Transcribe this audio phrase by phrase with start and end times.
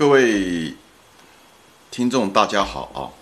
[0.00, 0.74] 各位
[1.90, 3.12] 听众，大家好啊！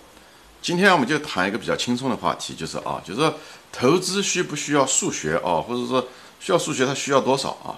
[0.61, 3.37] 今天我们就谈一个比较轻松的话题，就是啊，就是说
[3.69, 6.07] 投资需不需要数学啊，或者说
[6.39, 7.75] 需要数学，它需要多少啊？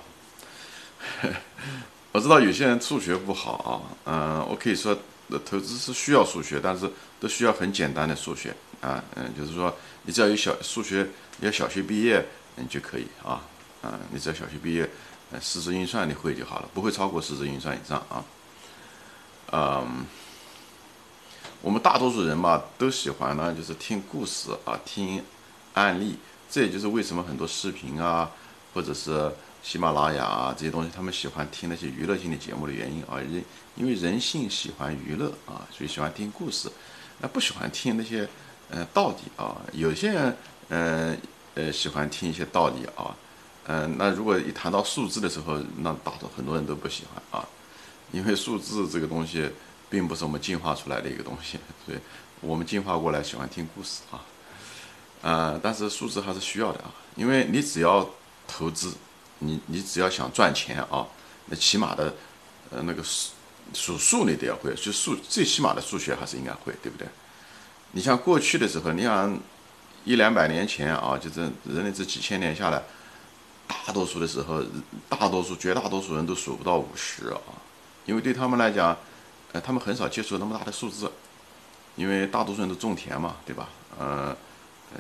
[2.14, 4.96] 我知道有些人数学不好啊，嗯，我可以说
[5.44, 6.88] 投资是需要数学，但是
[7.20, 11.10] 都需要很简单的数学啊，嗯，就是说你只要有小数学，
[11.40, 12.24] 你要小学毕业
[12.56, 13.42] 你就可以啊，
[13.82, 14.88] 嗯，你只要小学毕业，
[15.32, 18.24] 嗯，四则运算你会就好了，不会超过四则运算以上啊。
[19.52, 20.06] 嗯，
[21.62, 25.24] 我们大多数人嘛都喜欢呢，就是听故事啊，听
[25.74, 26.18] 案例。
[26.50, 28.30] 这也就是为什么很多视频啊，
[28.74, 29.32] 或者是
[29.64, 33.18] 喜马拉雅啊这些东西，他们喜欢听那些娱乐性的节目的原因啊。
[33.18, 33.44] 人
[33.76, 36.70] 因为人性喜欢娱乐啊，所以喜欢听故事，
[37.20, 38.28] 那不喜欢听那些
[38.70, 39.56] 呃道理啊。
[39.72, 40.38] 有些人
[40.70, 41.18] 嗯
[41.56, 43.16] 呃喜欢听一些道理啊，
[43.68, 47.48] 嗯，那如果一谈到数字的时候，那大多很多人都不喜欢啊。
[48.12, 49.50] 因为数字这个东西，
[49.90, 51.98] 并不是我们进化出来的一个东西， 所以
[52.42, 54.26] 我们进化过来喜欢听故事啊，
[55.22, 58.10] 呃，但是数字还是需要的啊，因为你只要
[58.48, 58.94] 投资，
[59.40, 61.08] 你你只要想赚钱啊，
[61.46, 62.14] 那起码的，
[62.70, 63.32] 呃，那个数
[63.74, 67.08] 数数你都要会，就数最起码的数学还是应该会，对不对？
[67.92, 69.40] 你像过去的时候，你想
[70.04, 72.82] 一两百年前啊，就是人类这几千年下来，
[73.68, 74.64] 大多数的时候，
[75.08, 77.40] 大多数绝大多数人都数不到五十啊。
[78.06, 78.98] 因为对他们来讲，
[79.52, 81.12] 呃，他们很少接触那么大的数字，
[81.96, 83.70] 因为大多数人都种田嘛，对吧？
[84.00, 84.36] 呃，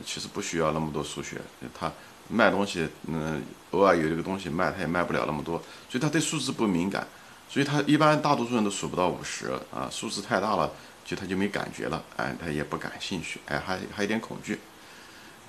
[0.05, 1.41] 其实不需要那么多数学，
[1.77, 1.91] 他
[2.29, 5.57] 卖东西，嗯，偶尔有这个东西卖，他也卖不了那么多，
[5.89, 7.07] 所以他对数字不敏感，
[7.49, 10.71] 所以他一般大多数人都数不到五十啊，数字太大了，
[11.03, 14.59] 就他就没感觉了，哎，他也不感兴趣，哎，还还有点恐惧，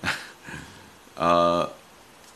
[1.17, 1.70] 呃。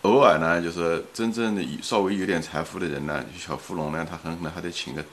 [0.07, 5.05] 偶尔呢，就是真正的稍微有点财富的人呢，小富翁呢，他很可能还得请个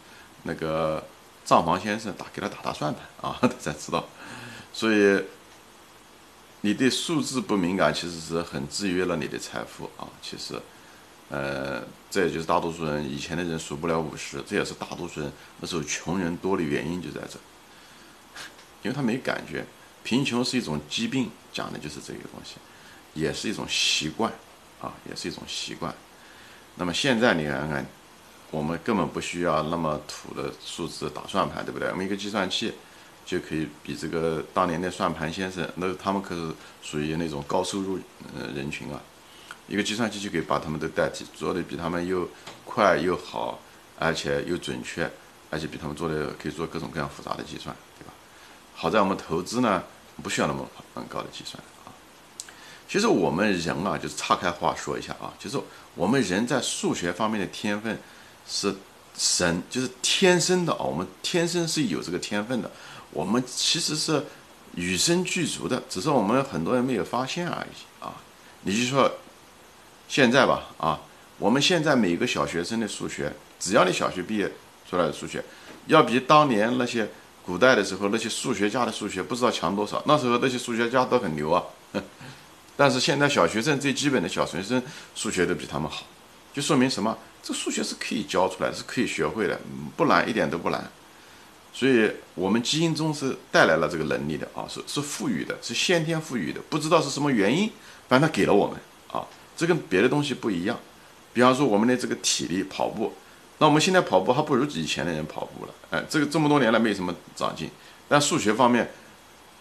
[0.44, 1.04] 那个
[1.44, 4.08] 账房先生打给他打打算盘啊，他 才知道。
[4.72, 5.20] 所以
[6.62, 10.08] 你对数字不敏感，其实是很制约了你的财富啊。
[10.22, 10.54] 其实，
[11.30, 17.40] 呃，这也就是大多数人以前的人数不了五十，这也是大多数人那时候穷人多的原因就在这，
[18.84, 19.66] 因为他没感觉。
[20.04, 22.56] 贫穷是一种疾病，讲的就是这个东西，
[23.14, 24.32] 也是一种习惯。
[24.84, 25.94] 啊，也是一种习惯。
[26.76, 27.86] 那么现在你看看，
[28.52, 31.90] 我们根本不需要那么土的数字打算盘，对不对？
[31.90, 32.74] 我们一个计算器
[33.26, 36.52] 就可以比这个当年的算盘先生，那他们可是
[36.82, 37.98] 属于那种高收入
[38.38, 39.00] 呃人群啊。
[39.70, 42.28] 一个计算器就可以把他们都代替，做的比他们又
[42.66, 43.58] 快又好，
[43.98, 45.10] 而且又准确，
[45.50, 48.14] 而且比他们做的可以做各种各样复杂的计算，对吧？
[48.76, 49.82] 好在我们投资呢，
[50.22, 51.64] 不需要那么很高的计算。
[52.94, 55.60] 其实我们人啊，就是岔开话说一下啊，就是
[55.96, 57.98] 我们人在数学方面的天分
[58.48, 58.72] 是
[59.18, 62.70] 神，就是天生的啊，我们天生是有这个天分的，
[63.10, 64.24] 我们其实是
[64.76, 68.14] 与生俱足的，只是我们很多人没有发现而已啊。
[68.62, 69.12] 你就说
[70.08, 71.02] 现在吧啊，
[71.40, 74.52] 我们现在每个小学生的数学，只要你小学毕业
[74.88, 75.44] 出来的数学，
[75.88, 77.10] 要比当年那些
[77.44, 81.64] 古代的时候那些数学家的数学不知道强多少，那时候那些数学家都很牛啊。
[82.76, 84.82] 但是现在小学生最基本的小学生
[85.16, 86.04] 数学都比他们好，
[86.54, 87.18] 就说明什么？
[87.42, 89.60] 这数学是可以教出来，是可以学会的，
[89.98, 90.90] 不难，一点都不难。
[91.74, 97.70] 所以我们基因中是带来了这个能力的啊，是是赋予的，是先天赋予的，不知道是什么原因，
[98.08, 98.78] 反正他给了我们
[99.12, 99.26] 啊。
[99.58, 100.80] 这跟别的东西不一样。
[101.34, 103.12] 比方说我们的这个体力跑步，
[103.58, 107.70] 那我们现在跑步还不如以前的人跑步了，哎，这个这么多年来没什么长进。
[108.08, 108.90] 但数学方面，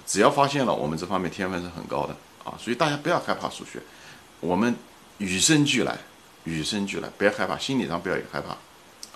[0.07, 2.15] 只要发现了，我们这方面天分是很高的。
[2.45, 3.81] 啊，所以大家不要害怕数学，
[4.41, 4.75] 我们
[5.19, 5.99] 与生俱来，
[6.45, 8.57] 与生俱来，别害怕，心理上不要有害怕。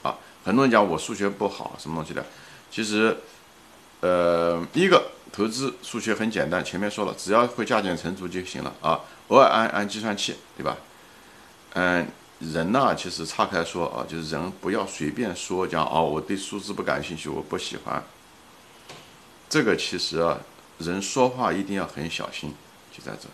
[0.09, 2.25] 啊，很多人讲我数学不好，什么东西的，
[2.71, 3.17] 其实，
[4.01, 10.77] 呃，一个投资数学很简单，前面说了，只要会加减乘除就行了啊，偶尔按按计算器，对吧？
[11.75, 12.07] 嗯，
[12.39, 18.03] 人呢，其实岔开说啊，就是人不要随便说讲哦，我对数字不感兴趣，我不喜欢。
[19.49, 20.39] 这个其实啊，
[20.79, 22.55] 人说话一定要很小心。
[22.97, 23.29] 就在这，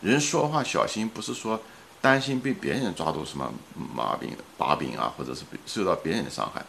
[0.00, 1.60] 人说话小心，不是说
[2.00, 3.52] 担心被别人抓住什么
[3.94, 6.64] 毛病、把柄啊，或者是受到别人的伤害。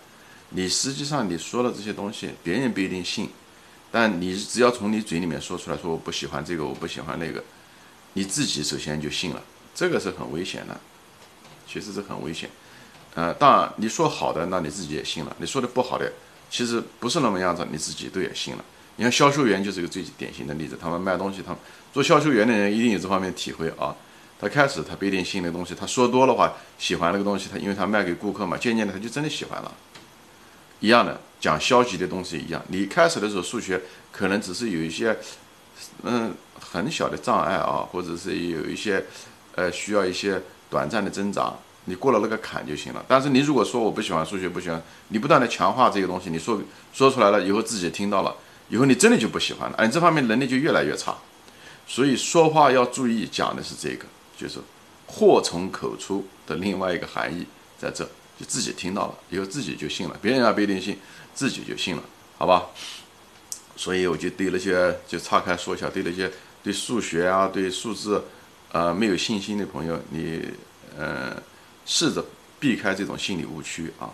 [0.50, 3.30] 你实际上你说了这些东西，别人不一定信，
[3.92, 7.44] 但你只要从你嘴里面说出来，说我不喜欢这个，我不喜欢那个，
[8.14, 9.42] 你自己首先就信了，
[9.74, 10.80] 这个是很危险的，
[11.68, 12.50] 其实是很危险。
[13.16, 16.12] 呃，当然你说好的，那你自己也信了；你说的不好的，
[16.50, 18.64] 其实不是那么样子，你自己都也信了。
[18.98, 21.60] 你看销售员就是一个最典型的例子，他们卖东西，他们
[21.94, 23.96] 做销售员的人一定有这方面体会啊。
[24.40, 29.72] 他开始他不一定信那个东西，他说多的话，喜欢那个东西，他因为他卖给顾客嘛，渐渐的他就真的喜欢了。
[30.82, 32.62] 一样的，讲消极的东西一样。
[32.68, 33.82] 你开始的时候数学
[34.12, 35.18] 可能只是有一些，
[36.04, 39.04] 嗯，很小的障碍啊，或者是有一些，
[39.56, 43.04] 呃，需要一些短暂的增长，你过了那个坎就行了。
[43.08, 46.62] 但是你如果说我不喜欢数学，不喜欢，你不断的强化这个东西，你说
[46.94, 48.36] 说出来了以后自己听到了，
[48.70, 51.16] 以后你真的就不喜欢了，而这方面能力就越来越差。
[51.88, 54.06] 所以说话要注意，讲的是这个，
[54.38, 54.60] 就是
[55.06, 57.46] 祸从口出的另外一个含义
[57.78, 58.08] 在这。
[58.38, 60.98] 就自己听到了，以后自己就信了，别人也不一定信，
[61.34, 62.04] 自己就信了，
[62.38, 62.66] 好吧？
[63.78, 66.30] 所以我就对那些就岔开说一下，对那些
[66.62, 68.22] 对数学啊、对数字，
[68.74, 70.42] 呃，没有信心的朋友，你
[70.98, 71.42] 呃
[71.86, 72.26] 试着
[72.60, 74.12] 避开这种心理误区啊。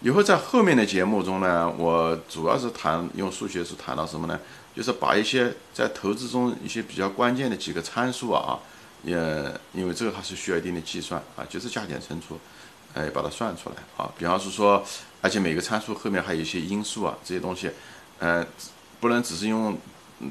[0.00, 4.38] 以后在后面的节目中呢，我主要是谈用数学是谈到什么呢？
[4.74, 8.58] 就是把一些在投资中一些比较关键的几个参数啊，
[9.02, 9.16] 也
[9.72, 12.38] 因为这个还是需要一定的计算啊，就是加减乘除。
[12.94, 14.10] 哎，把它算出来啊！
[14.18, 14.82] 比方是说，
[15.20, 17.70] 而且每个参数后面还有一些因素啊，这些东西，
[18.18, 18.44] 嗯，
[18.98, 19.76] 不能只是用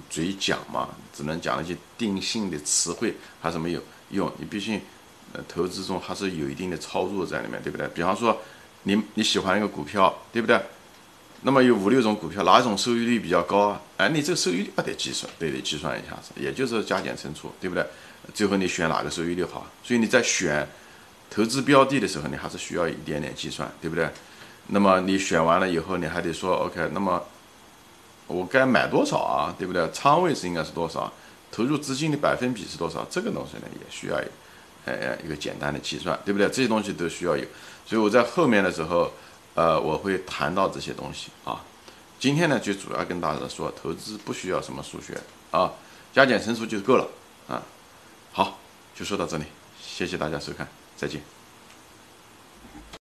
[0.10, 4.30] 嘴讲嘛，只能讲那些定性的词汇，还是没有用。
[4.40, 4.82] 你毕竟，
[5.34, 7.88] 呃，投资中还是有一定的操作在里面，对不对？
[7.90, 8.36] 比方说，
[8.88, 10.58] 你你喜欢一个股票，对不对？
[11.42, 13.82] 那么有五六种股票，哪一种收益率比较高啊？
[13.98, 17.86] 哎，你这个收益率得计算，得得计算一下子，也就是加减乘除，对不对？
[18.34, 19.68] 最后你选哪个收益率好？
[19.84, 20.68] 所以你在选。
[21.30, 24.10] 投资标的的时候，你还是需要一点点计算，对不对？
[24.68, 27.22] 那么你选完了以后，你还得说 OK，那么
[28.28, 29.54] 我该买多少啊？
[29.60, 29.86] 对不对？
[29.92, 31.12] 仓位是应该是多少？
[31.52, 33.06] 投入资金的百分比是多少？
[33.10, 34.18] 这个东西呢，也需要
[34.88, 36.48] 呃一个简单的计算，对不对？
[36.48, 37.44] 这些东西都需要有。
[37.86, 39.12] 所以我在后面的时候，
[39.56, 41.62] 呃，我会谈到这些东西啊。
[42.20, 45.18] 今天呢，就主要跟大家说，投资不需要什么数学
[45.52, 45.72] 啊，
[46.14, 47.08] 加减乘除就够了
[47.48, 47.62] 啊。
[48.32, 48.60] 好，
[48.96, 49.46] 就说到这里，
[49.82, 50.68] 谢谢大家收看。
[50.96, 51.37] 再见。